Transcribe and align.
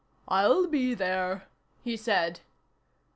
"I'll 0.27 0.65
be 0.65 0.95
there," 0.95 1.47
he 1.83 1.95
said. 1.95 2.39